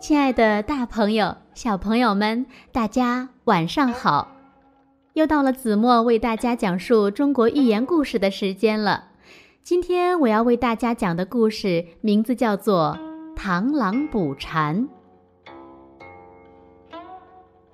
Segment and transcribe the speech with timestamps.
[0.00, 4.28] 亲爱的，大朋友、小朋友们，大家晚上好！
[5.12, 9.10] 又到了子墨为大家讲述中国寓言故事的时间了。
[9.62, 12.98] 今天我要为大家讲的故事名字叫做
[13.40, 14.88] 《螳螂捕蝉》。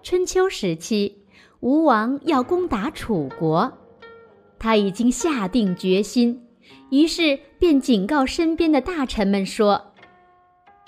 [0.02, 1.24] 春秋时期，
[1.60, 3.72] 吴王要攻打楚国，
[4.58, 6.46] 他已经下定决心，
[6.90, 9.92] 于是便警告身边的大臣们说。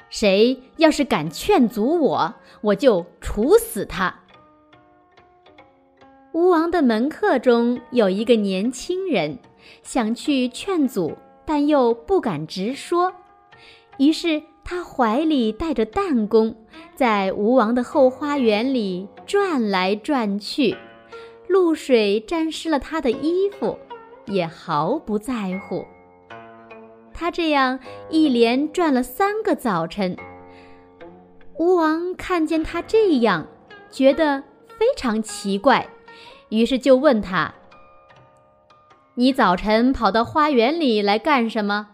[0.08, 4.12] 谁要是敢劝阻我，我就处死他。
[6.32, 9.38] 吴王的门客中有一个年轻人，
[9.82, 13.12] 想去劝阻，但又不敢直说，
[13.98, 16.54] 于是他怀里带着弹弓，
[16.94, 20.76] 在吴王的后花园里转来转去，
[21.48, 23.78] 露水沾湿了他的衣服，
[24.26, 25.84] 也毫不在乎。
[27.12, 30.16] 他这样一连转了三个早晨，
[31.58, 33.46] 吴王看见他这样，
[33.90, 34.42] 觉得
[34.78, 35.86] 非常奇怪，
[36.48, 37.52] 于是就问他
[39.16, 41.88] ：“你早晨跑到花园里来干什么？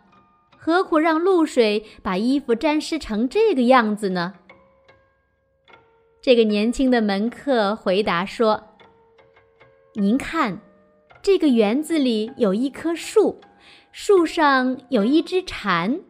[0.66, 4.34] 何苦让露水把衣服沾湿成这个样子呢？”
[6.20, 8.60] 这个年轻的门客回答说
[9.94, 10.60] ：“您看，
[11.22, 13.40] 这个园子里有一棵树。”
[13.94, 16.00] 树上有一只蝉，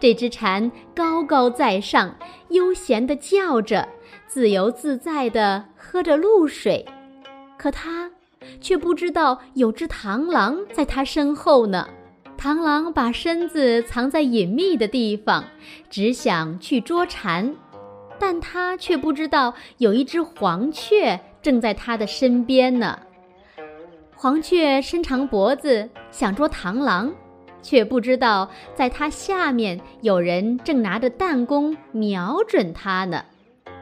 [0.00, 2.16] 这只蝉高高在上，
[2.48, 3.86] 悠闲地叫着，
[4.26, 6.86] 自由自在地喝着露水。
[7.58, 8.10] 可它
[8.62, 11.86] 却不知道有只螳螂在它身后呢。
[12.40, 15.44] 螳螂把身子藏在隐秘的地方，
[15.90, 17.54] 只想去捉蝉，
[18.18, 22.98] 但它却不知道有一只黄雀正在它的身边呢。
[24.16, 27.12] 黄雀伸长脖子想捉螳螂，
[27.60, 33.22] 却不知道在它下面有人正拿着弹弓瞄准它呢。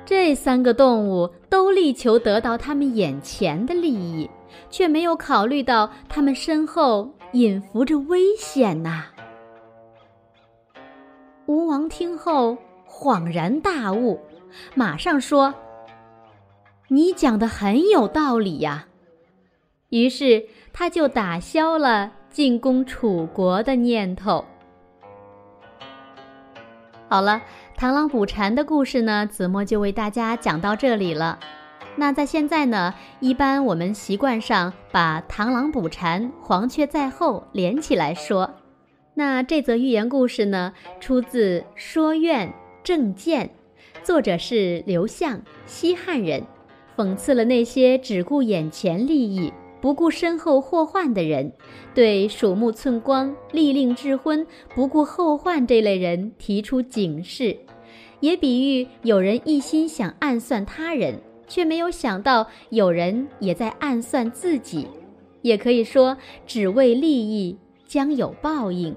[0.04, 4.28] 这三个动物都力求得到他们眼前的利益，
[4.68, 9.06] 却没有考虑到他们身后隐伏着危险呐。
[11.46, 12.56] 吴王听后
[12.86, 14.20] 恍然大悟，
[14.74, 15.54] 马上说
[16.88, 18.86] ：“你讲的很有道理呀。”
[19.90, 24.44] 于是他就打消了进攻楚国的念头。
[27.08, 27.40] 好了，
[27.78, 31.38] 螳螂捕蝉的故事呢，子墨就为大家讲到这里了。
[31.98, 38.48] 那在现在呢，一般我们习惯上把螳螂捕蝉、黄雀在后连起来说。
[39.14, 42.54] 那这则寓言故事呢，出自《说苑
[42.84, 43.46] 正见》，
[44.04, 46.44] 作者是刘向，西汉人，
[46.96, 49.52] 讽刺了那些只顾眼前利益。
[49.80, 51.52] 不顾身后祸患的人，
[51.94, 57.56] 对鼠目寸光、利令智昏、不顾后患这类人提出警示，
[58.20, 64.86] 也比喻有人一心想暗算他人，却没有想到有人也在暗算自己。
[65.42, 66.16] 也可以说，
[66.46, 68.94] 只为利益将有报应。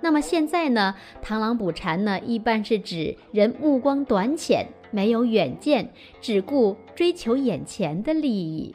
[0.00, 0.94] 那么现在呢？
[1.24, 8.74] 螳螂捕蝉呢，一般是指人目光短浅，没有远见，只顾追求眼前的利益。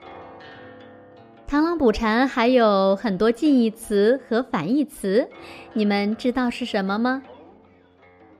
[1.47, 5.29] 螳螂捕蝉还有很多近义词和反义词，
[5.73, 7.23] 你们知道是什么吗？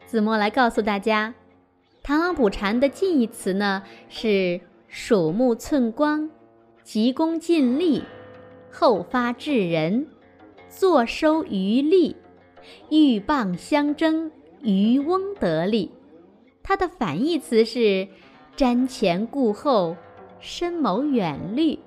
[0.06, 1.34] 子墨来告诉大家，
[2.04, 6.30] 螳螂捕蝉的近义词呢是鼠目寸光、
[6.84, 8.04] 急功近利、
[8.72, 10.08] 后发制人、
[10.68, 12.16] 坐收渔利、
[12.90, 14.32] 鹬蚌相争、
[14.62, 15.92] 渔翁得利。
[16.64, 18.08] 它的反义词是
[18.58, 19.96] 瞻前顾后、
[20.40, 21.78] 深谋远虑。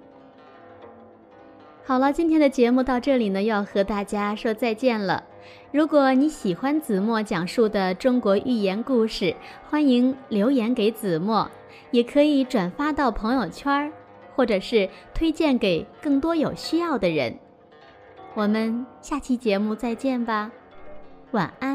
[1.85, 5.25] 好了，今天的节目到这里呢，要和大家说再见了。
[5.73, 9.35] 如果你喜欢子墨讲述的中国寓言故事，
[9.71, 11.51] 欢迎留言给子墨，
[11.91, 13.91] 也可以转发到朋友圈，
[14.37, 17.35] 或者是推荐给更多有需要的人。
[18.35, 20.51] 我们下期节目再见吧，
[21.31, 21.74] 晚安。